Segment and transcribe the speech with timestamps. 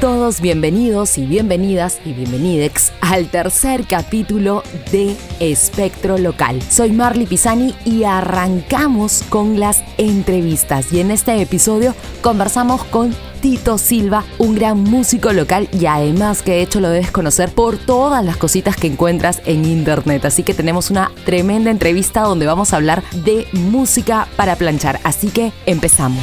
[0.00, 6.62] todos bienvenidos y bienvenidas y bienvenidex al tercer capítulo de Espectro Local.
[6.62, 10.92] Soy Marley Pisani y arrancamos con las entrevistas.
[10.92, 16.52] Y en este episodio conversamos con Tito Silva, un gran músico local y además que
[16.52, 20.24] de hecho lo debes conocer por todas las cositas que encuentras en internet.
[20.24, 25.00] Así que tenemos una tremenda entrevista donde vamos a hablar de música para planchar.
[25.02, 26.22] Así que empezamos.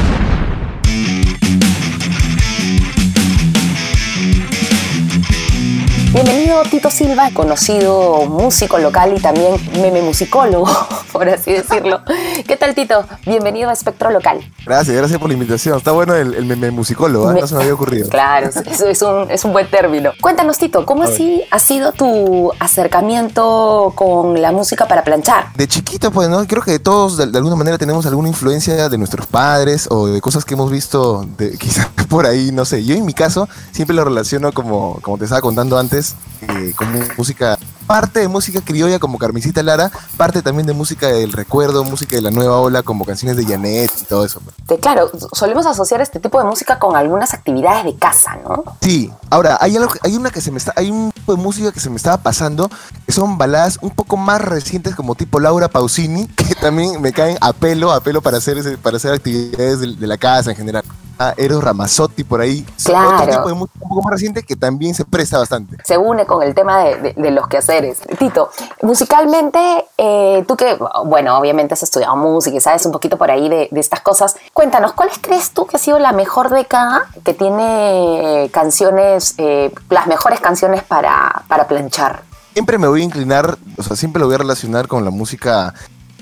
[6.13, 10.67] Bienvenido Tito Silva, conocido músico local y también meme musicólogo,
[11.13, 12.01] por así decirlo.
[12.45, 13.05] ¿Qué tal Tito?
[13.25, 14.41] Bienvenido a Espectro Local.
[14.65, 15.77] Gracias, gracias por la invitación.
[15.77, 17.39] Está bueno el, el meme musicólogo, ¿eh?
[17.39, 18.09] no se me había ocurrido.
[18.09, 20.11] Claro, eso es un, es un buen término.
[20.19, 25.53] Cuéntanos Tito, ¿cómo así ha sido tu acercamiento con la música para planchar?
[25.55, 26.45] De chiquito, pues, ¿no?
[26.45, 30.19] Creo que todos de, de alguna manera tenemos alguna influencia de nuestros padres o de
[30.19, 32.83] cosas que hemos visto de, quizás por ahí, no sé.
[32.83, 36.87] Yo en mi caso siempre lo relaciono como, como te estaba contando antes, eh, con
[37.17, 42.17] música, parte de música criolla como Carmencita Lara, parte también de música del recuerdo, música
[42.17, 44.41] de la nueva ola como canciones de Janet y todo eso.
[44.81, 48.63] claro, solemos asociar este tipo de música con algunas actividades de casa, ¿no?
[48.81, 51.71] Sí, ahora hay algo, hay una que se me está, hay un tipo de música
[51.71, 52.69] que se me estaba pasando,
[53.05, 57.37] que son baladas un poco más recientes como tipo Laura Pausini, que también me caen
[57.39, 60.57] a pelo, a pelo para hacer ese- para hacer actividades de, de la casa en
[60.57, 60.83] general.
[61.37, 62.65] Eros Ramazzotti por ahí.
[62.83, 63.15] Claro.
[63.15, 65.77] Otro tipo de música un poco más reciente que también se presta bastante.
[65.83, 67.99] se une con el tema de, de- de los quehaceres.
[68.19, 68.49] Tito,
[68.81, 73.49] musicalmente, eh, tú que, bueno, obviamente has estudiado música y sabes un poquito por ahí
[73.49, 77.33] de, de estas cosas, cuéntanos, ¿cuáles crees tú que ha sido la mejor década que
[77.33, 82.23] tiene canciones, eh, las mejores canciones para, para planchar?
[82.53, 85.73] Siempre me voy a inclinar, o sea, siempre lo voy a relacionar con la música,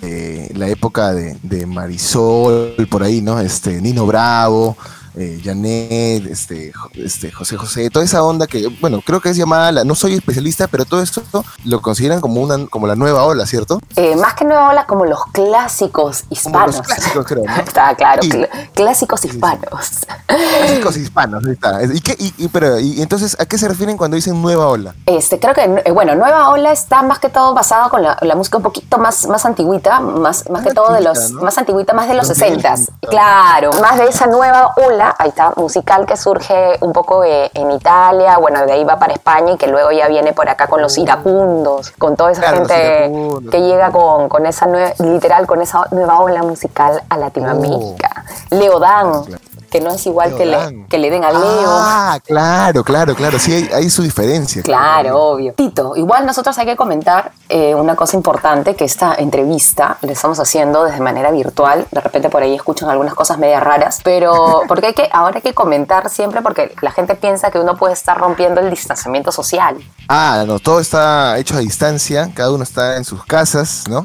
[0.01, 3.39] eh, la época de, de Marisol, por ahí, ¿no?
[3.39, 4.77] Este, Nino Bravo,
[5.15, 9.71] eh, Janet, este, este, José José, toda esa onda que, bueno, creo que es llamada,
[9.71, 11.21] la- no soy especialista, pero todo esto
[11.65, 13.79] lo consideran como, una, como la nueva ola, ¿cierto?
[13.95, 16.77] Eh, más que nueva ola, como los clásicos Como hispanos.
[16.77, 17.55] los clásicos, creo, ¿no?
[17.63, 19.35] Está claro, cl- clásicos Sí, sí.
[19.35, 19.89] hispanos.
[20.27, 21.83] Clásicos hispanos, ahí está.
[21.83, 24.93] ¿Y, qué, y, y- pero, y entonces, ¿a qué se refieren cuando dicen nueva ola?
[25.05, 28.35] Este, creo que, eh, bueno, Nueva Ola está más que todo basada con la, la
[28.35, 31.93] música un poquito más, más antigüita, más, más Más que todo de los, más antigüita,
[31.93, 36.05] más de los Los 60 Beatles, Claro, más de esa nueva ola, ahí está, musical
[36.05, 39.67] que surge un poco eh, en Italia, bueno, de ahí va para España y que
[39.67, 42.41] luego ya viene por acá con los iracundos, con toda esa Oh.
[42.41, 47.17] Claro, gente que llega con, con esa nueva, literal, con esa nueva ola musical a
[47.17, 48.23] Latinoamérica.
[48.49, 49.23] Leodán,
[49.69, 51.41] que no es igual que le, que le den a Leo.
[51.41, 53.39] Ah, claro, claro, claro.
[53.39, 54.61] Sí, hay, hay su diferencia.
[54.63, 55.53] Claro, obvio.
[55.53, 60.39] Tito, igual nosotros hay que comentar eh, una cosa importante, que esta entrevista la estamos
[60.39, 61.87] haciendo desde manera virtual.
[61.91, 65.41] De repente por ahí escuchan algunas cosas media raras, pero porque hay que, ahora hay
[65.41, 69.77] que comentar siempre porque la gente piensa que uno puede estar rompiendo el distanciamiento social.
[70.07, 74.03] Ah, no, todo está hecho a distancia, cada uno está en sus casas, ¿no?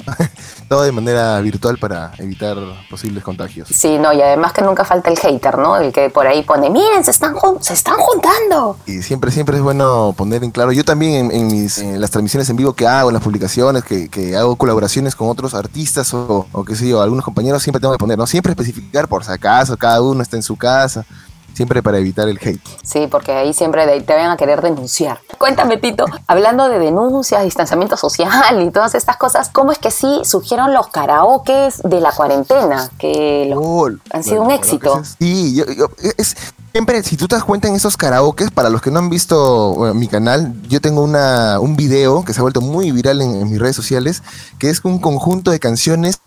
[0.69, 2.57] Todo de manera virtual para evitar
[2.91, 3.69] posibles contagios.
[3.69, 5.77] Sí, no, y además que nunca falta el hater, ¿no?
[5.77, 8.77] El que por ahí pone, miren, se están, se están juntando.
[8.87, 10.73] Y siempre, siempre es bueno poner en claro.
[10.73, 13.85] Yo también en, en mis en las transmisiones en vivo que hago, en las publicaciones,
[13.85, 17.81] que, que hago colaboraciones con otros artistas o, o qué sé yo, algunos compañeros, siempre
[17.81, 18.27] tengo que poner, ¿no?
[18.27, 21.05] Siempre especificar por si acaso, cada uno está en su casa,
[21.55, 22.61] siempre para evitar el hate.
[22.83, 25.21] Sí, porque ahí siempre te van a querer denunciar.
[25.39, 30.21] Cuéntame, Tito, hablando de denuncias, distanciamiento social y todas estas cosas, ¿cómo es que sí
[30.25, 32.91] surgieron los karaokes de la cuarentena?
[32.99, 35.03] Que los- Oh, han sido un éxito.
[35.19, 36.37] Sí, yo, yo- es,
[36.73, 39.75] siempre, si tú te das cuenta en esos karaokes, para los que no han visto
[39.75, 43.35] bueno, mi canal, yo tengo una, un video que se ha vuelto muy viral en,
[43.37, 44.23] en mis redes sociales,
[44.59, 46.21] que es un conjunto de canciones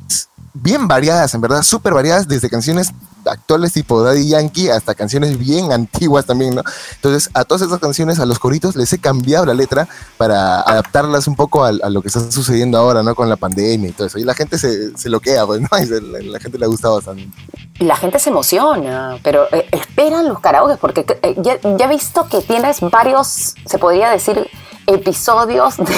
[0.54, 2.92] bien variadas, en verdad, súper variadas, desde canciones
[3.30, 6.64] actuales tipo Daddy Yankee hasta canciones bien antiguas también, ¿no?
[6.96, 9.88] Entonces, a todas esas canciones, a los coritos, les he cambiado la letra
[10.18, 13.16] para adaptarlas un poco a, lo que está sucediendo ahora, ¿no?
[13.16, 14.20] Con la pandemia y todo eso.
[14.20, 15.68] Y la gente se, se loquea, pues, ¿no?
[15.78, 17.28] Y la, gente le ha gustado bastante.
[17.80, 22.28] La gente se emociona, pero eh, esperan los karaokes porque eh, ya, ya he visto
[22.28, 24.48] que tienes varios, se podría decir,
[24.88, 25.96] episodios de,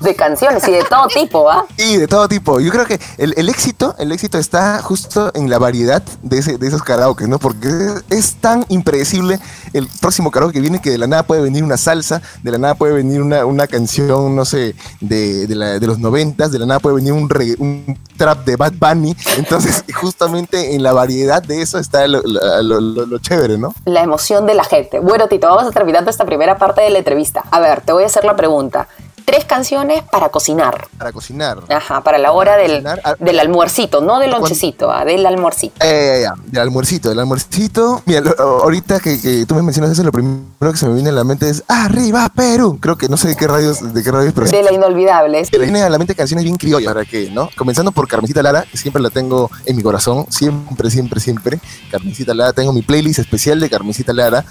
[0.00, 1.64] de canciones y de todo tipo, ¿ah?
[1.78, 2.60] Y de todo tipo.
[2.60, 6.58] Yo creo que el, el éxito, el éxito está justo en la variedad de, ese,
[6.58, 7.38] de esos karaoke, ¿no?
[7.38, 9.38] Porque es, es tan impredecible
[9.72, 12.58] el próximo karaoke que viene que de la nada puede venir una salsa, de la
[12.58, 16.58] nada puede venir una, una canción, no sé, de, de, la- de los noventas, de
[16.58, 19.16] la nada puede venir un, regga- un trap de Bad Bunny.
[19.36, 23.74] Entonces, justamente en la variedad de eso está lo, lo- lo- lo- lo chévere, ¿no?
[23.84, 24.98] La emoción de la gente.
[25.00, 27.44] Bueno, Tito, vamos a terminando esta primera parte de la entrevista.
[27.50, 28.88] A ver, te voy a hacer la pregunta.
[29.26, 30.86] Tres canciones para cocinar.
[30.96, 31.58] Para cocinar.
[31.68, 35.26] Ajá, para la hora Para del, cocinar, ah, del almuercito, no del lonchecito, ah, del
[35.26, 35.74] almuercito.
[35.84, 38.02] Eh, ya, ya, del almuercito, del almuercito.
[38.06, 41.08] Mira, lo- ahorita que, que tú me mencionas eso, lo primero que se me viene
[41.08, 42.78] a la mente es ¡Arriba, Perú!
[42.80, 45.42] Creo que no sé de qué radios, de qué radios, pero De la inolvidable.
[45.42, 47.28] que le vienen a la mente canciones bien criollas, ¿para qué?
[47.32, 47.50] ¿No?
[47.56, 51.58] Comenzando por Carmencita Lara, que siempre la tengo en mi corazón, siempre, siempre, siempre.
[51.90, 54.44] Carmencita Lara, tengo mi playlist especial de Carmencita Lara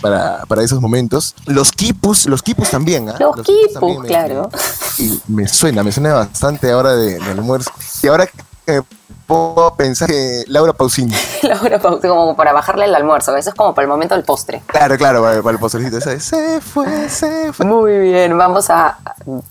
[0.00, 1.34] para, para esos momentos.
[1.44, 3.16] Los Kipus, los Kipus también, ¿ah?
[3.20, 4.50] Los Kipus Kipus, también me- claro.
[4.98, 7.70] y me suena, me suena bastante ahora de, del almuerzo.
[8.02, 8.82] Y ahora que
[9.26, 11.14] puedo pensar que Laura Pausini.
[11.42, 13.36] Laura Pauti, como para bajarle el almuerzo.
[13.36, 14.62] Eso es como para el momento del postre.
[14.66, 16.00] Claro, claro, para, para el postrecito.
[16.00, 17.66] Se fue, se fue.
[17.66, 18.98] Muy bien, vamos a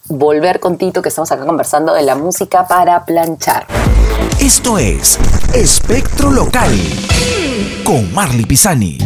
[0.07, 3.65] volver con Tito, que estamos acá conversando de la música para planchar.
[4.39, 5.19] Esto es
[5.53, 6.71] Espectro Local
[7.83, 8.97] con Marley Pisani.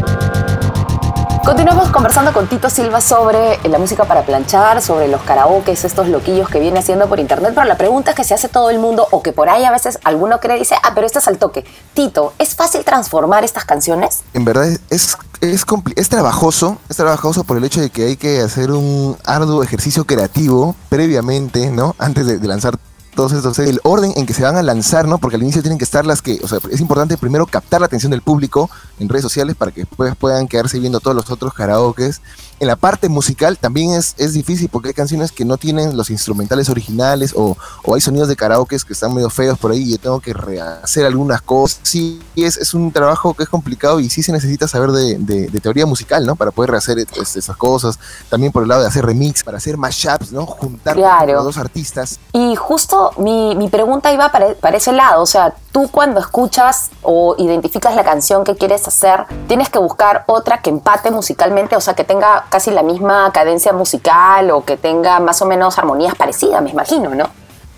[1.46, 6.50] Continuamos conversando con Tito Silva sobre la música para planchar, sobre los karaokes, estos loquillos
[6.50, 9.22] que viene haciendo por internet, pero la pregunta que se hace todo el mundo, o
[9.22, 11.64] que por ahí a veces alguno cree, dice, ah, pero esto es al toque.
[11.94, 14.24] Tito, ¿es fácil transformar estas canciones?
[14.34, 15.66] En verdad es, es, es,
[15.96, 20.06] es trabajoso, es trabajoso por el hecho de que hay que hacer un arduo ejercicio
[20.06, 21.96] creativo previamente, ¿no?
[22.00, 22.80] Antes de lanzar
[23.16, 25.18] todos estos, el orden en que se van a lanzar, ¿no?
[25.18, 27.88] Porque al inicio tienen que estar las que, o sea, es importante primero captar la
[27.88, 28.70] atención del público
[29.00, 32.22] en redes sociales para que después puedan quedarse viendo todos los otros karaokes.
[32.60, 36.10] En la parte musical también es, es difícil porque hay canciones que no tienen los
[36.10, 39.92] instrumentales originales o, o hay sonidos de karaokes que están medio feos por ahí y
[39.92, 41.80] yo tengo que rehacer algunas cosas.
[41.84, 45.48] Sí, es, es un trabajo que es complicado y sí se necesita saber de, de-
[45.48, 46.36] de teoría musical, ¿no?
[46.38, 48.00] Para poder rehacer es- esas cosas.
[48.30, 50.46] También por el lado de hacer remix, para hacer mashups, ¿no?
[50.46, 51.34] Juntar Claro.
[51.34, 52.20] los dos artistas.
[52.32, 56.90] Y justo mi, mi pregunta iba para, para ese lado, o sea, tú cuando escuchas
[57.02, 61.82] o identificas la canción que quieres hacer, tienes que buscar otra que empate musicalmente, o
[61.82, 66.16] sea, que tenga casi la misma cadencia musical o que tenga más o menos armonías
[66.16, 67.26] parecidas, me imagino, ¿no?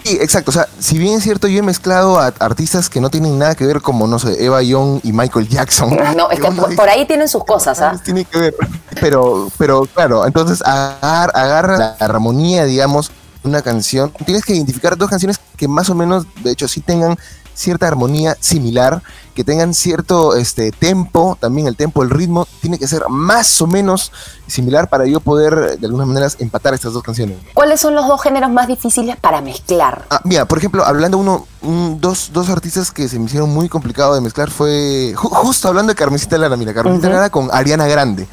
[0.04, 0.52] Sí, exacto.
[0.52, 3.56] O sea, si bien es cierto, yo he mezclado a artistas que no tienen nada
[3.56, 5.98] que ver, como, no sé, Eva Young y Michael Jackson.
[6.16, 8.00] No, es que por, ahí tienen sus cosas, ¿ah?
[8.06, 8.56] Tiene que ver.
[9.02, 13.12] Pero, pero claro, entonces agar- agarra la armonía, digamos,
[13.48, 14.12] una canción.
[14.26, 17.18] Tienes que identificar dos canciones que más o menos, de hecho, sí tengan
[17.54, 19.02] cierta armonía similar,
[19.34, 23.66] que tengan cierto este tempo, también el tempo, el ritmo, tiene que ser más o
[23.66, 24.12] menos
[24.46, 27.36] similar para yo poder, de alguna manera, empatar estas dos canciones.
[27.56, 30.06] ¿Cuáles son los dos géneros más difíciles para mezclar?
[30.12, 33.68] Ah, mira, por ejemplo, hablando uno, un- dos, dos artistas que se me hicieron muy
[33.70, 37.16] complicado de mezclar fue ju- justo hablando de Carmencita Lara, mira, Carmencita Ujú.
[37.16, 38.28] Lara con Ariana Grande.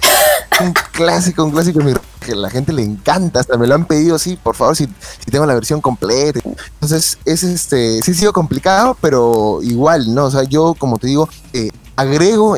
[0.61, 1.95] Un clásico, un clásico mi-
[2.25, 5.31] que la gente le encanta, hasta me lo han pedido, sí, por favor, si, si
[5.31, 6.41] tengo la versión completa.
[6.75, 10.25] Entonces, es este, sí ha sido complicado, pero igual, ¿no?
[10.25, 12.57] O sea, yo, como te digo, eh, agrego,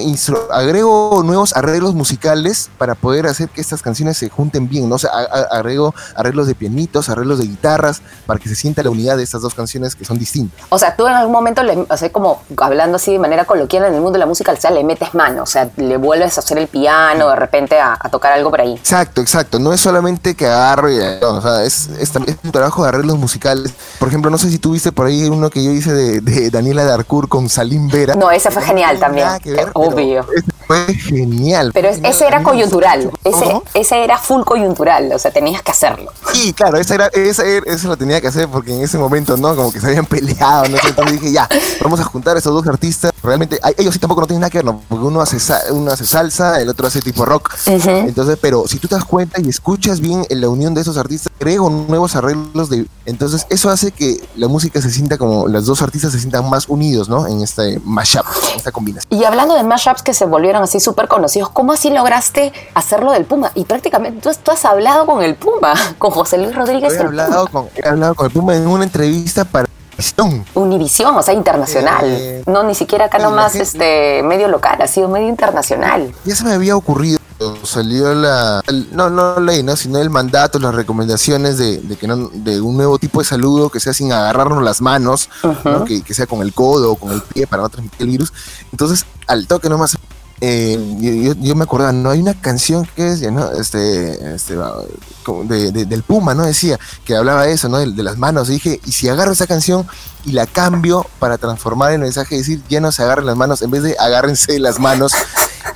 [0.51, 4.97] agrego nuevos arreglos musicales para poder hacer que estas canciones se junten bien, ¿no?
[4.97, 5.11] O sea,
[5.51, 9.43] agrego arreglos de pianitos, arreglos de guitarras, para que se sienta la unidad de estas
[9.43, 10.67] dos canciones que son distintas.
[10.69, 13.85] O sea, tú en algún momento, le, o sea, como hablando así de manera coloquial
[13.85, 16.37] en el mundo de la música, o sea, le metes mano, o sea, le vuelves
[16.37, 18.75] a hacer el piano, de repente a, a tocar algo por ahí.
[18.75, 19.59] Exacto, exacto.
[19.59, 22.89] No es solamente que agarro y no, o sea, es, es también un trabajo de
[22.89, 23.73] arreglos musicales.
[23.99, 26.51] Por ejemplo, no sé si tú viste por ahí uno que yo hice de, de
[26.51, 28.15] Daniela Darcourt con Salim Vera.
[28.15, 29.26] No, ese fue genial también.
[29.27, 30.27] Nada que ver, Obvio.
[30.35, 31.71] ese fue genial.
[31.73, 36.13] Pero es- ese era coyuntural, ese, ese era full coyuntural, o sea, tenías que hacerlo.
[36.33, 39.37] Sí, claro, esa era, esa, era- eso lo tenía que hacer porque en ese momento,
[39.37, 39.55] ¿no?
[39.55, 40.77] Como que se habían peleado, ¿no?
[40.87, 41.49] Entonces dije, ya,
[41.83, 43.13] vamos a juntar a esos dos artistas.
[43.23, 44.81] Realmente, ellos sí tampoco no tienen nada que ver, ¿no?
[44.89, 45.39] Porque uno hace,
[45.73, 47.55] uno hace salsa, el otro hace tipo rock.
[47.67, 50.97] Entonces, pero si tú te das cuenta y escuchas bien en la unión de esos
[50.97, 52.87] artistas, creo nuevos arreglos de...
[53.05, 56.69] Entonces, eso hace que la música se sienta como, los dos artistas se sientan más
[56.69, 57.27] unidos, ¿no?
[57.27, 59.16] En este mashup, en esta combinación.
[59.17, 63.25] Y hablando de mashups que se volvieron así súper conocidos, ¿cómo así lograste hacerlo del
[63.25, 63.51] Puma?
[63.55, 67.47] Y prácticamente tú, tú has hablado con el Puma, con José Luis Rodríguez He hablado,
[67.49, 69.67] con, he hablado con el Puma en una entrevista para...
[69.97, 70.45] Visión.
[70.53, 72.05] Univisión, o sea, internacional.
[72.05, 76.13] Eh, no, ni siquiera acá nomás gente- este, medio local, ha sido medio internacional.
[76.27, 77.19] Ya se me había ocurrido,
[77.65, 79.77] salió la, el- no, no ley, ¿no?
[79.77, 83.69] sino el mandato, las recomendaciones de, de que no, de un nuevo tipo de saludo
[83.71, 85.29] que sea sin agarrarnos las manos,
[85.65, 85.85] ¿no?
[85.85, 88.33] Que, que sea con el codo o con el pie para no transmitir el virus.
[88.73, 89.97] Entonces, al toque nomás
[90.43, 93.53] eh, yo, yo- yo me acordaba, no hay una canción que es, ¿no?
[93.53, 94.55] Este, este,
[95.45, 96.45] de- de- del Puma, ¿no?
[96.45, 97.79] Decía que hablaba de eso, ¿no?
[97.79, 98.49] De, de las manos.
[98.51, 99.87] Y dije, y si agarro esa canción
[100.27, 103.71] y la cambio para transformar el mensaje decir, ya no se agarren las manos, en
[103.71, 105.13] vez de agárrense las manos.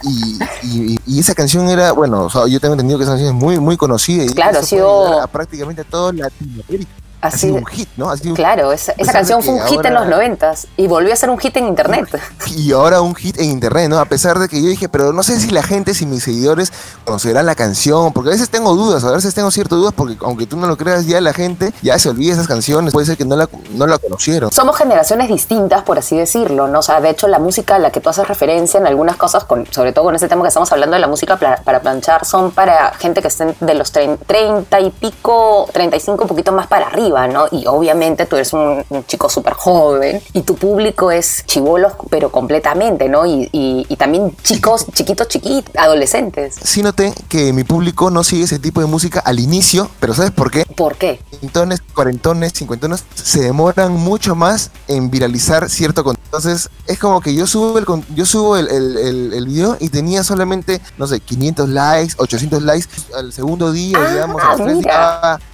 [0.03, 3.35] Y, y- y esa canción era, bueno, o sea, yo tengo entendido que esa canción
[3.37, 4.25] es muy, muy conocida.
[4.25, 6.91] Y Claro, ha sido- a prácticamente a todo Latinoamérica.
[7.23, 8.11] Ha sido un hit, ¿no?
[8.11, 11.17] Ha sido un claro, esa, canción fue un hit en los noventas y volvió a
[11.17, 12.07] ser un hit en internet.
[12.47, 13.99] y ahora un hit en internet, ¿no?
[13.99, 16.73] A pesar de que yo dije, pero no sé si la gente, si mis seguidores
[17.05, 20.47] conocerán la canción, porque a veces tengo dudas, a veces tengo ciertas dudas, porque aunque
[20.47, 23.17] tú no lo creas, ya la gente ya se olvida de esas canciones, puede ser
[23.17, 24.51] que no la, no la conocieron.
[24.51, 26.79] Somos generaciones distintas, por así decirlo, ¿no?
[26.79, 29.45] O sea, de hecho, la música a la que tú haces referencia en algunas cosas,
[29.45, 32.51] con, sobre todo con este tema que estamos hablando de la música para planchar, son
[32.53, 36.87] para gente que estén de los trein- 30 y pico, 35, un poquito más para
[36.87, 37.47] arriba, ¿no?
[37.51, 42.31] Y obviamente tú eres un, un chico súper joven y tu público es chivolos, pero
[42.31, 43.27] completamente, ¿no?
[43.27, 46.55] Y, y- y también chicos, chiquitos, chiquitos, adolescentes.
[46.63, 50.31] Sí noté que mi público no sigue ese tipo de música al inicio, pero ¿sabes
[50.31, 50.65] por qué?
[50.77, 51.21] ¿Por qué?
[51.31, 56.21] Treintones, cuarentones, cincuentones se demoran mucho más en viralizar cierto contenido.
[56.27, 59.77] Entonces, es como que yo subo el con- yo subo el, el, el- el video
[59.81, 62.87] y tenía solamente, no sé, 500 likes, 800 likes.
[63.17, 64.77] Al segundo día, Ah, digamos, a las tres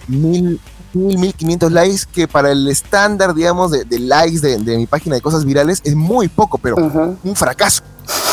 [0.08, 0.60] mil,
[0.96, 5.16] mil, 1500 likes, que para el estándar, digamos, de, de likes de, de mi página
[5.16, 6.76] de cosas virales es muy poco, pero
[7.22, 7.82] un fracaso.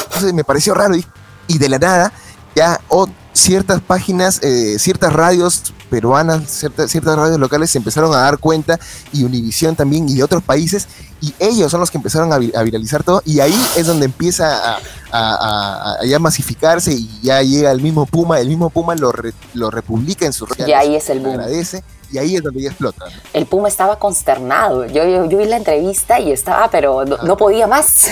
[0.06, 1.06] Entonces me pareció raro y,
[1.48, 2.14] y de la nada
[2.56, 8.18] ya o- ciertas páginas, eh, ciertas radios peruanas, ciertas, ciertas radios locales se empezaron a
[8.20, 8.80] dar cuenta
[9.12, 10.88] y Univisión también y de otros países
[11.20, 14.06] y ellos son los que empezaron a, vi- a viralizar todo y ahí es donde
[14.06, 14.80] empieza a, a-
[15.12, 19.34] a- a ya masificarse y ya llega el mismo Puma, el mismo Puma lo, re-
[19.56, 20.68] lo republica en sus redes.
[20.70, 21.32] Y ahí es el boom.
[21.32, 23.06] agradece y ahí es donde ya explota.
[23.34, 24.86] El Puma estaba consternado.
[24.86, 28.08] Yo, yo, yo vi la entrevista y estaba, pero no, no podía más.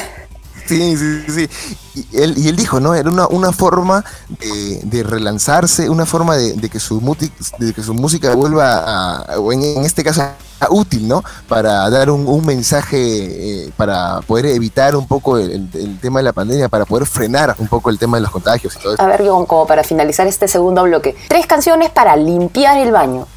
[0.65, 1.50] Sí, sí, sí.
[1.96, 2.93] Y él, y él dijo, ¿no?
[2.96, 7.74] Era una, una forma de, de relanzarse, una forma de, de que su muti- de
[7.74, 11.24] que su música vuelva a, o en, en este caso, a útil, ¿no?
[11.50, 16.20] Para dar un, un mensaje, eh, para poder evitar un poco el, el- el tema
[16.20, 18.93] de la pandemia, para poder frenar un poco el tema de los contagios y todo
[18.93, 19.01] eso.
[19.01, 21.15] A ver, John, como para finalizar este segundo bloque.
[21.27, 23.27] Tres canciones para limpiar el baño.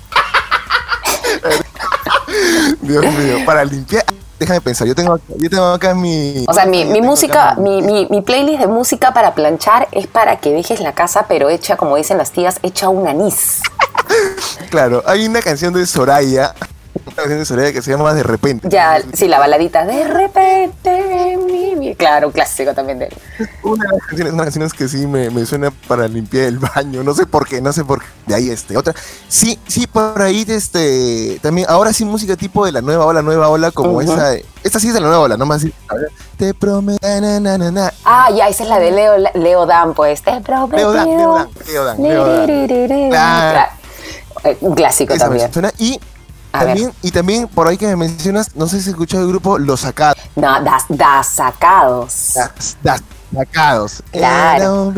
[2.81, 4.05] Dios mío, para limpiar.
[4.39, 6.45] Déjame pensar, yo tengo, yo tengo acá mi.
[6.49, 10.07] O sea, mi, mi música, acá mi, mi, mi playlist de música para planchar es
[10.09, 13.63] para que dejes la casa, pero hecha, como dicen las tías, hecha un anís.
[14.71, 16.53] Claro, hay una canción de Soraya,
[17.07, 18.69] una canción de Soraya que se llama De repente.
[18.69, 19.85] Ya, sí, la baladita.
[19.85, 20.91] De repente,
[21.99, 23.15] Claro, un clásico también de él.
[23.63, 27.03] Una de las canciones, una canciones que sí me, me suena para limpiar el baño,
[27.03, 28.07] no sé por qué, no sé por qué.
[28.27, 28.95] De ahí este, otra.
[29.29, 33.49] Sí, sí, por ahí este, también, ahora sí música tipo de la nueva ola, nueva
[33.49, 35.73] ola, como esa, de- esta sí es de la nueva ola, no más ver,
[36.37, 37.93] te prometo, na, na, na, na.
[38.05, 40.23] Ah, ya, esa es la de Leo, Leo Dan, pues.
[40.23, 40.93] Te he prometido.
[40.93, 42.47] Leo Dan, Leo Dan, Leo Dan, Leo Dan.
[42.47, 43.09] Liririririri.
[43.11, 43.53] Claro.
[43.53, 43.73] Claro.
[44.45, 45.53] Eh, Un clásico Esa me también.
[45.53, 45.73] suena.
[45.79, 46.01] Y
[46.61, 49.59] también, y también por ahí que me mencionas, no sé si has escuchado el grupo
[49.59, 50.19] Los Sacados.
[50.37, 52.33] No, das, das sacados.
[52.35, 53.03] Das- das-
[53.35, 54.01] Sacados.
[54.13, 54.93] Claro.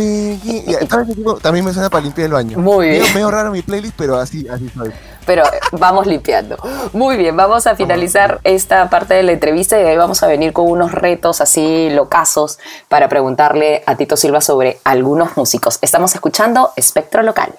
[1.40, 2.58] También me suena para limpiar el baño.
[2.58, 3.00] Muy bien.
[3.00, 4.92] Medio, medio raro mi playlist, pero así, así soy.
[5.24, 6.56] Pero eh, vamos limpiando.
[6.92, 10.26] Muy bien, vamos a finalizar esta parte de la entrevista y de ahí vamos a
[10.26, 12.58] venir con unos retos así locazos
[12.88, 15.78] para preguntarle a Tito Silva sobre algunos músicos.
[15.80, 17.54] Estamos escuchando Espectro Local.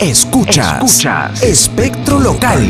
[0.00, 1.06] Escuchas.
[1.40, 2.66] Espectro local.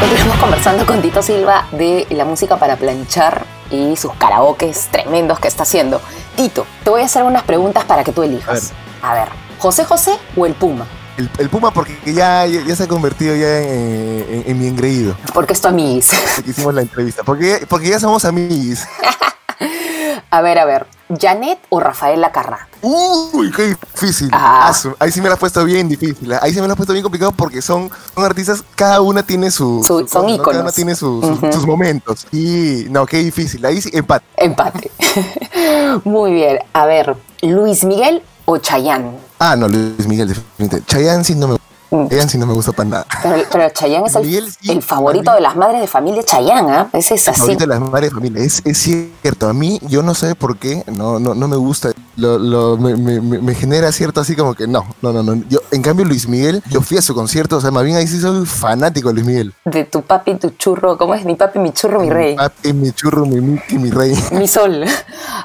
[0.00, 5.48] Continuamos conversando con Tito Silva de la música para planchar y sus karaokes tremendos que
[5.48, 6.00] está haciendo.
[6.36, 8.72] Tito, te voy a hacer unas preguntas para que tú elijas.
[9.02, 10.86] A ver, ¿José José o el Puma?
[11.18, 14.68] El, el Puma porque ya, ya, ya se ha convertido ya en, en- en mi
[14.68, 15.16] engreído.
[15.34, 16.10] Porque es tu amiguis.
[16.44, 17.22] que hicimos la entrevista.
[17.24, 18.80] Porque, porque ya somos amigos.
[20.30, 20.86] A ver, a ver,
[21.18, 22.68] ¿Janet o Rafael Lacarra?
[22.82, 24.28] Uy, qué difícil.
[24.30, 24.70] Ah.
[24.98, 26.30] Ahí sí me la has puesto bien difícil.
[26.32, 26.38] ¿eh?
[26.42, 29.50] Ahí sí me la has puesto bien complicado porque son, son artistas, cada una tiene
[29.50, 29.82] su.
[29.86, 30.42] Su- su son ¿no?
[30.42, 32.26] Cada una tiene su- sus momentos.
[32.30, 33.64] Y no, qué difícil.
[33.64, 34.26] Ahí sí, empate.
[34.36, 34.90] Empate.
[36.04, 36.58] Muy bien.
[36.74, 39.12] A ver, ¿Luis Miguel o Chayanne?
[39.38, 40.82] Ah, no, Luis Miguel, definitivamente.
[40.86, 41.58] Chayanne sí no me,
[41.90, 42.06] Mm.
[42.10, 43.06] Chayanne sí no me gusta para nada.
[43.22, 46.70] Pero, pero Chayanne es el, Miguel sí, el favorito de las madres de familia Chayanne,
[46.70, 46.88] ¿ah?
[46.92, 47.40] Ese es así.
[47.40, 48.42] Ahorita las madres de familia.
[48.44, 49.48] Es, es cierto.
[49.48, 51.92] A mí, yo no sé por qué, no, no, no me gusta.
[52.16, 55.42] Lo, lo- me, me- me- me genera cierto así como que no, no, no, no.
[55.48, 58.06] Yo, en cambio, Luis Miguel, yo fui a su concierto, o sea, más bien ahí
[58.06, 59.54] sí soy fanático de Luis Miguel.
[59.64, 60.98] De tu papi, tu churro.
[60.98, 61.24] ¿Cómo es?
[61.24, 62.32] Mi papi, mi churro, mi rey.
[62.32, 64.12] Mi papi, mi churro, mi mi rey.
[64.32, 64.84] Mi sol.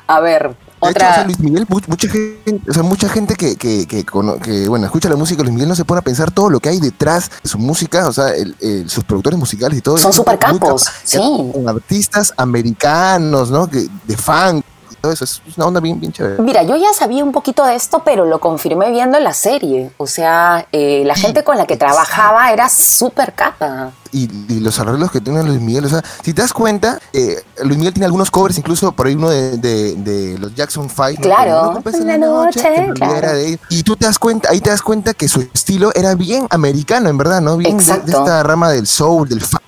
[0.07, 3.35] A ver, Hecho, Otra- o sea, Luis Miguel, mu- mucha gente, o sea, mucha gente
[3.35, 6.01] que, que, que, que, bueno, escucha la música de Luis Miguel no se pone a
[6.03, 9.37] pensar todo lo que hay detrás de su música, o sea, el- el- sus productores
[9.39, 9.97] musicales y todo.
[9.97, 11.17] Son súper capos, sí.
[11.53, 13.69] Con artistas americanos, ¿no?
[13.69, 14.63] Que, de fan y
[15.03, 15.25] todo eso.
[15.25, 16.41] Es una onda bien, bien chévere.
[16.41, 19.91] Mira, yo ya sabía un poquito de esto, pero lo confirmé viendo la serie.
[19.97, 23.91] O sea, eh, la gente con la que trabajaba era súper capa.
[24.13, 25.83] y, y los arreglos que tiene Luis Miguel.
[25.85, 29.15] O sea, si te das cuenta, eh, Luis Miguel tiene algunos covers, incluso por ahí
[29.15, 31.21] uno de, de- de los Jackson 5.
[31.21, 32.61] Claro, en la noche,
[32.95, 33.15] claro.
[33.15, 33.59] era de ellos.
[33.69, 37.09] Y tú te das cuenta, ahí te das cuenta que su estilo era bien americano,
[37.09, 37.57] en verdad, ¿no?
[37.57, 38.19] Bien de- de, Exacto.
[38.19, 39.61] esta rama del soul, del funk.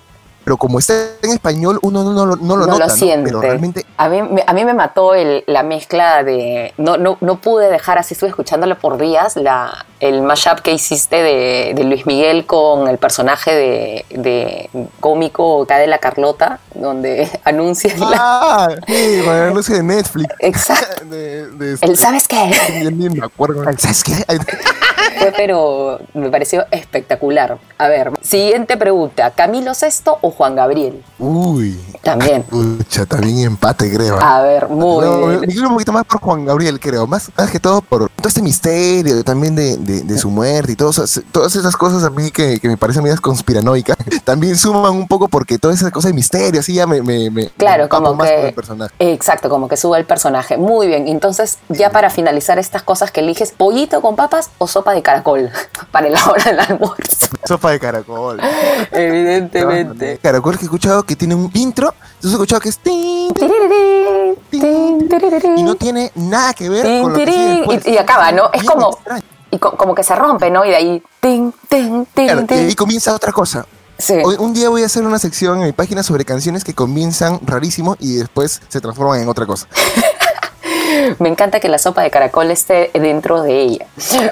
[0.45, 3.29] Pero como está en español, uno no, no, lo- no lo no nota, lo siente.
[3.29, 6.71] Pero realmente a, mí, me- a mí me mató el- la mezcla de...
[6.77, 11.15] No, no, no pude dejar así, estuve escuchándolo por días, la, el mashup que hiciste
[11.15, 17.27] de, de Luis Miguel con el personaje de, de cómico acá de la Carlota, donde
[17.43, 18.11] anuncia la...
[18.15, 18.67] ¡Ah!
[18.87, 20.33] Sí, con el anuncio de Netflix.
[20.39, 21.05] Exacto.
[21.09, 22.51] De, de este- El ¿sabes qué?
[22.83, 23.63] Yo ni me acuerdo.
[23.77, 24.13] ¿Sabes qué?
[25.17, 27.57] Fue, pero me pareció espectacular.
[27.77, 29.31] A ver, siguiente pregunta.
[29.31, 31.03] ¿Camilo Sesto o Juan Gabriel?
[31.19, 31.79] Uy.
[32.01, 32.43] También.
[32.43, 34.17] Pucha, también empate, creo.
[34.19, 35.39] A ver, muy No, bien.
[35.41, 37.07] me quiero un poquito más por Juan Gabriel, creo.
[37.07, 40.75] Más, más que todo por todo este misterio también de, de- de su muerte y
[40.75, 40.91] todo,
[41.31, 43.97] todas esas cosas a mí que, que me parecen medias conspiranoicas.
[44.23, 47.01] También suman un poco porque toda esa cosa de misterio, así ya me.
[47.01, 48.47] me, me Claro, me como más que...
[48.49, 48.93] el personaje.
[48.99, 50.57] Exacto, como que sube el personaje.
[50.57, 51.07] Muy bien.
[51.07, 55.49] Entonces, ya para finalizar estas cosas que eliges, ¿pollito con papas o sopa de caracol?
[55.91, 57.27] para la hora del almuerzo.
[57.45, 58.39] Sopa de caracol.
[58.91, 60.17] Evidentemente.
[60.21, 61.93] Caracol que he escuchado que tiene un intro.
[62.15, 62.79] Entonces he escuchado que es.
[65.57, 67.85] y no tiene nada que ver con lo que sigue después.
[67.87, 68.45] y- y acaba, ¿no?
[68.53, 69.23] Es Bien como- extraño.
[69.51, 70.65] Y co- como que se rompe, ¿no?
[70.65, 71.03] Y de ahí...
[71.21, 73.65] Claro, y ahí comienza otra cosa.
[73.97, 74.15] Sí.
[74.25, 77.39] Hoy- un día voy a hacer una sección en mi página sobre canciones que comienzan
[77.45, 79.67] rarísimo y después se transforman en otra cosa.
[81.19, 83.87] Me encanta que la sopa de caracol esté dentro de ella.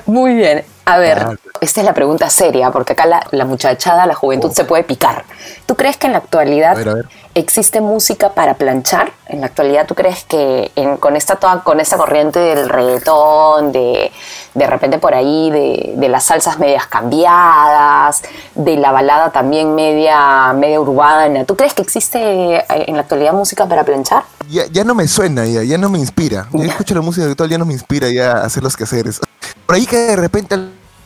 [0.05, 0.63] Muy bien.
[0.85, 1.37] A ver, Claro.
[1.61, 5.23] esta es la pregunta seria, porque acá la, la muchachada, la juventud se puede picar.
[5.65, 7.05] ¿Tú crees que en la actualidad A ver, a ver.
[7.35, 9.13] existe música para planchar?
[9.27, 13.71] En la actualidad, ¿tú crees que en- con esta toda, con esta corriente del reggaetón,
[13.71, 14.11] de
[14.55, 18.21] de repente por ahí, de, de las salsas medias cambiadas,
[18.53, 23.33] de la balada también media, media urbana, ¿tú crees que existe eh, en la actualidad
[23.33, 24.23] música para planchar?
[24.49, 26.47] Ya, ya no me suena, ya, ya no me inspira.
[26.51, 26.71] Yo Ya.
[26.71, 29.21] escucho la música actual, ya no me inspira ya a hacer los quehaceres.
[29.65, 30.55] Por ahí que de repente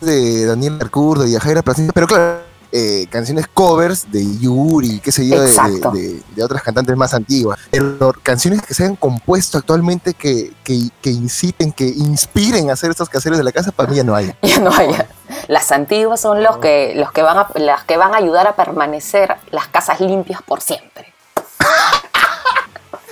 [0.02, 2.40] de Daniel Arcur, de Yajaira Plasencia, pero claro,
[2.72, 7.58] eh, canciones covers de Yuri, qué sé yo, de, otras cantantes más antiguas.
[7.72, 12.92] Pero canciones que se han compuesto actualmente que, que, que inciten, que inspiren a hacer
[12.92, 14.34] estos quehaceres de la casa, para mí ya no hay.
[14.42, 15.08] Ya no haya.
[15.48, 18.56] Las antiguas son los que, los que van a, las que van a ayudar a
[18.56, 21.14] permanecer las casas limpias por siempre.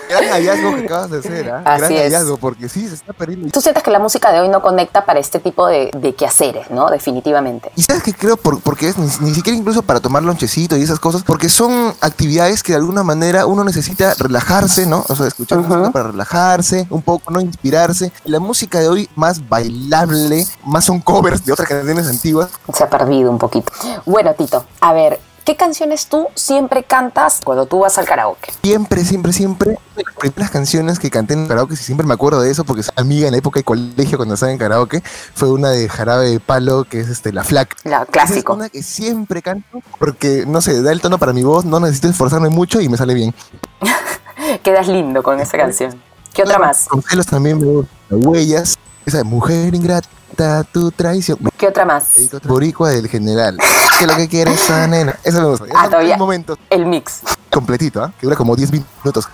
[0.10, 1.62] Gran hallazgo que acabas de hacer, ¿ah?
[1.66, 2.02] Así Gran es.
[2.14, 3.50] hallazgo, porque sí, se está perdiendo.
[3.50, 6.70] Tú sientes que la música de hoy no conecta para este tipo de, de quehaceres,
[6.72, 6.90] ¿no?
[6.90, 7.72] Definitivamente.
[7.76, 10.82] Y sabes que creo por, porque es ni, ni siquiera incluso para tomar lonchecito y
[10.84, 15.06] esas cosas, porque son actividades que de alguna manera uno necesita relajarse, ¿no?
[15.08, 18.12] O sea, escuchar música para relajarse, un poco, no inspirarse.
[18.26, 22.50] La música de hoy más bailable, más son covers de otras canciones antiguas.
[22.74, 23.72] Se ha perdido un poquito.
[24.06, 28.52] Bueno, Tito, a ver, ¿qué canciones tú siempre cantas cuando tú vas al karaoke?
[28.64, 29.78] Siempre, siempre, siempre.
[29.96, 32.92] Las primeras canciones que canté en karaoke, y siempre me acuerdo de eso, porque es
[32.98, 35.02] amiga en la época de colegio cuando estaba en karaoke,
[35.36, 37.78] fue una de Jarabe de Palo, que es este, La Flac.
[37.84, 38.54] La clásico.
[38.54, 41.80] Es una que siempre canto porque, no sé, da el tono para mi voz, no
[41.80, 43.34] necesito esforzarme mucho y me sale bien.
[44.64, 46.02] Quedas lindo con esa canción.
[46.34, 46.88] ¿Qué otra más?
[46.88, 47.86] Con celos también me.
[48.10, 51.38] Huellas, esa de Mujer Ingrata, tu traición.
[51.58, 52.14] ¿Qué otra más?
[52.44, 53.58] Boricua del General.
[53.98, 55.18] Que lo que quiere esa nena.
[55.24, 55.68] Esa me gusta.
[55.74, 56.18] Ah, todavía.
[56.18, 57.22] momento El mix.
[57.50, 58.12] completito, ¿ah?
[58.20, 59.30] Que dura como 10 minutos.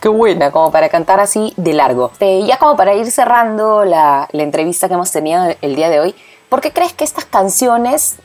[0.00, 2.10] Qué buena, como para cantar así de largo.
[2.18, 6.00] Eh, ya como para ir cerrando la, la entrevista que hemos tenido el día de
[6.00, 6.16] hoy,
[6.48, 8.16] ¿por qué crees que estas canciones,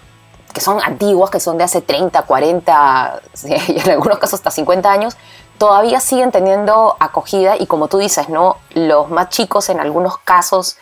[0.53, 3.21] que son antiguas, que son de hace 30, 40,
[3.67, 5.15] y en algunos casos hasta 50 años,
[5.57, 8.57] todavía siguen teniendo acogida y como tú dices, ¿no?
[8.73, 10.77] Los más chicos en algunos casos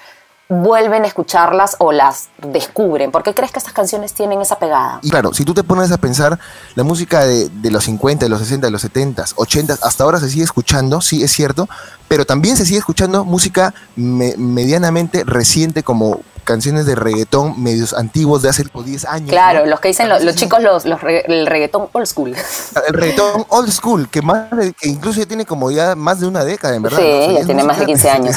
[0.50, 3.12] vuelven a escucharlas o las descubren.
[3.12, 5.00] ¿Por qué crees que estas canciones tienen esa pegada?
[5.02, 6.38] Y claro, si tú te pones a pensar,
[6.76, 10.30] la música de, los 50, de los 60, de los 70, 80, hasta ahora se
[10.30, 11.68] sigue escuchando, sí es cierto,
[12.08, 18.42] pero también se sigue escuchando música me- medianamente reciente como canciones de reggaetón medios antiguos
[18.42, 19.30] de hace tipo 10 años.
[19.30, 19.66] Claro, ¿no?
[19.68, 22.36] los que dicen lo- los, chicos, los, los re- el reggaetón old school.
[22.88, 26.28] El reggaetón old school, que, más de- que incluso ya tiene como ya más de
[26.28, 27.00] una década, en verdad.
[27.00, 27.18] Sí, ¿no?
[27.18, 28.36] O sea, ya tiene más de música 15 años.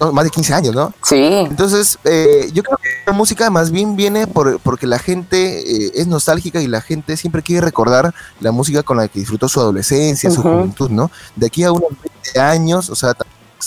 [0.00, 0.92] no, más de 15 años, ¿no?
[1.02, 1.22] Sí.
[1.22, 5.92] Entonces, eh, yo creo que la música más bien viene por, porque la gente eh,
[5.94, 9.60] es nostálgica y la gente siempre quiere recordar la música con la que disfrutó su
[9.60, 11.10] adolescencia, su juventud, ¿no?
[11.34, 11.90] De aquí a unos
[12.24, 13.14] 20 años, o sea,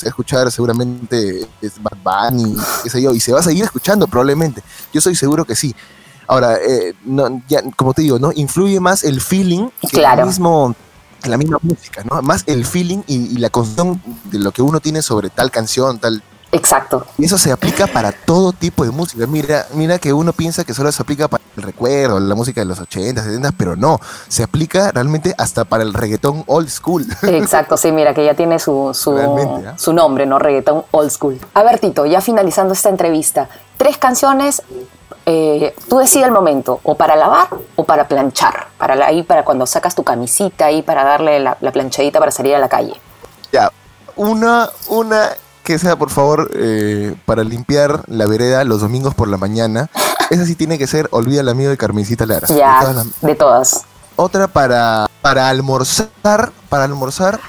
[0.04, 4.62] escuchar seguramente es Bad Bunny, qué sé yo, y se va a seguir escuchando probablemente.
[4.94, 5.76] Yo soy seguro que sí.
[6.28, 8.32] Ahora, eh, no, ya, como te digo, ¿no?
[8.36, 10.22] Influye más el feeling que Claro.
[10.22, 10.76] el mismo,
[11.26, 12.22] la misma música, ¿no?
[12.22, 15.98] Más el feeling y, y la construcción de lo que uno tiene sobre tal canción,
[16.00, 16.22] tal.
[16.52, 17.06] Exacto.
[17.18, 19.28] Y eso se aplica para todo tipo de música.
[19.28, 22.66] Mira, mira que uno piensa que solo se aplica para el recuerdo, la música de
[22.66, 24.00] los 80, 70, pero no.
[24.28, 27.06] Se aplica realmente hasta para el reggaetón old school.
[27.24, 29.74] Exacto, sí, mira que ya tiene su, ¿ah?
[29.78, 30.40] su nombre, ¿no?
[30.40, 31.40] Reggaetón old school.
[31.54, 34.64] A ver, Tito, ya finalizando esta entrevista, tres canciones,
[35.28, 39.46] eh, tú decides el momento, o para lavar o para planchar, para la- ahí para
[39.46, 43.00] cuando sacas tu camisita ahí para darle la, la planchadita para salir a la calle.
[43.52, 43.72] Ya,
[44.16, 45.30] una, una
[45.70, 49.88] que sea, por favor, eh, para limpiar la vereda los domingos por la mañana.
[50.32, 52.48] Esa sí tiene que ser Olvida el amigo de Carmencita Lara.
[52.48, 53.82] De Ya, todas las- de todas.
[54.16, 57.40] Otra para, para almorzar, para almorzar,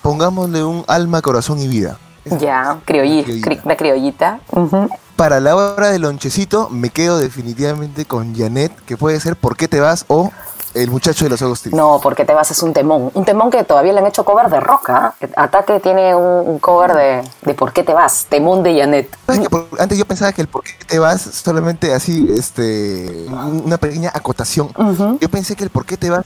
[0.00, 1.98] pongámosle un alma, corazón y vida.
[2.24, 3.68] Ya, criollita, criollita.
[3.68, 4.40] la criollita.
[4.52, 4.88] Ujú.
[5.16, 9.68] Para la hora del lonchecito, me quedo definitivamente con Janet, que puede ser ¿Por qué
[9.68, 10.06] te vas?
[10.08, 10.32] o
[10.74, 11.78] El muchacho de los ojos tristes.
[11.78, 13.10] No, porque te vas es un temón.
[13.14, 15.14] Un temón que todavía le han hecho cover de roca.
[15.36, 18.26] Ataque tiene un, cover de, de ¿Por qué te vas?
[18.28, 19.16] Temón de Janet.
[19.78, 23.26] Antes yo pensaba que el por qué te vas solamente así, este,
[23.64, 24.70] una pequeña acotación.
[25.20, 26.24] Yo pensé que el por qué te vas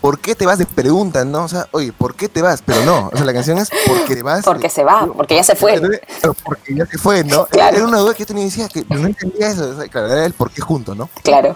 [0.00, 0.58] ¿por qué te vas?
[0.58, 1.44] de pregunta, ¿no?
[1.44, 2.62] O sea, oye, ¿por qué te vas?
[2.64, 4.44] Pero no, o sea, la canción es porque te vas.
[4.44, 5.80] Porque se va, porque ya se fue.
[6.20, 7.46] Pero Porque ya se fue, ¿no?
[7.50, 7.76] Claro.
[7.76, 9.70] Era una duda que yo tenía y decía que no entendía eso.
[9.70, 11.08] O sea, claro, era el por qué junto, ¿no?
[11.22, 11.54] Claro.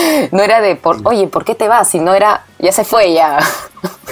[0.32, 1.88] No era de, por, oye, ¿por qué te vas?
[1.88, 3.38] Sino era, ya se fue, ya.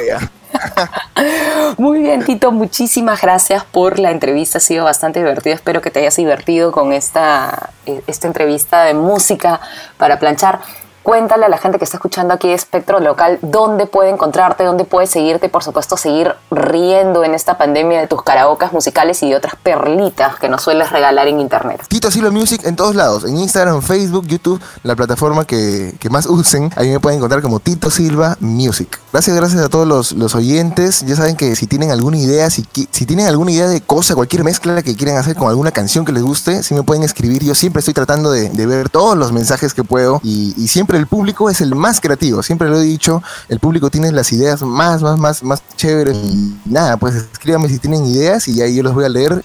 [0.07, 0.31] Ya.
[1.79, 4.59] Muy bien, Tito, muchísimas gracias por la entrevista.
[4.59, 5.55] Ha sido bastante divertido.
[5.55, 9.61] Espero que te hayas divertido con esta, eh, esta entrevista de música
[9.97, 10.61] para planchar.
[11.09, 14.85] Cuéntale a la gente que está escuchando aquí de Espectro Local dónde puede encontrarte, dónde
[14.85, 19.31] puede seguirte y, por supuesto, seguir riendo en esta pandemia de tus karaokas musicales y
[19.31, 21.83] de otras perlitas que nos sueles regalar en internet.
[21.89, 26.27] Tito Silva Music en todos lados, en Instagram, Facebook, YouTube, la plataforma que, que más
[26.27, 26.71] usen.
[26.77, 29.01] Ahí me pueden encontrar como Tito Silva Music.
[29.11, 31.07] Gracias, gracias a todos los, los oyentes.
[31.07, 34.45] Ya saben que si tienen alguna idea, si, si tienen alguna idea de cosa, cualquier
[34.45, 37.43] mezcla que quieran hacer con alguna canción que les guste, sí me pueden escribir.
[37.43, 40.98] Yo siempre estoy tratando de, de ver todos los mensajes que puedo y, y siempre
[40.99, 42.43] el público es el más creativo.
[42.43, 46.17] Siempre lo he dicho, el público tiene las ideas más, más, más, más chéveres.
[46.17, 49.45] Y nada, pues escríbanme si tienen ideas y ahí yo los voy a leer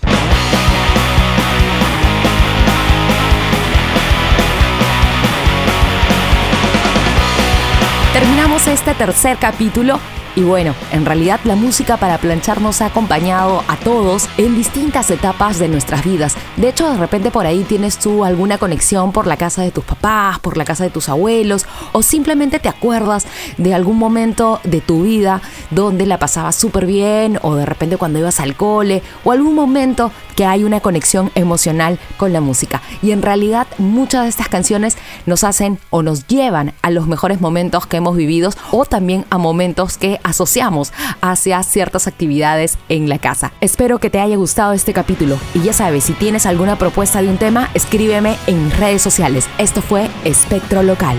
[8.73, 9.99] este tercer capítulo
[10.35, 15.11] y bueno, en realidad la música para planchar nos ha acompañado a todos en distintas
[15.11, 16.35] etapas de nuestras vidas.
[16.57, 19.83] De hecho, de repente por ahí tienes tú alguna conexión por la casa de tus
[19.83, 24.81] papás, por la casa de tus abuelos o simplemente te acuerdas de algún momento de
[24.81, 29.31] tu vida donde la pasabas súper bien o de repente cuando ibas al cole o
[29.31, 32.81] algún momento que hay una conexión emocional con la música.
[33.03, 37.41] Y en realidad muchas de estas canciones nos hacen o nos llevan a los mejores
[37.41, 43.19] momentos que hemos vivido o también a momentos que asociamos hacia ciertas actividades en la
[43.19, 43.53] casa.
[43.61, 47.29] Espero que te haya gustado este capítulo y ya sabes, si tienes alguna propuesta de
[47.29, 49.47] un tema, escríbeme en redes sociales.
[49.57, 51.17] Esto fue Espectro Local.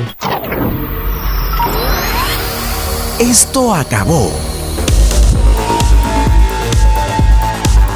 [3.18, 4.32] Esto acabó.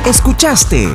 [0.06, 0.94] Escuchaste